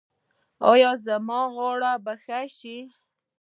[0.71, 2.77] ایا زما غاړه به ښه شي؟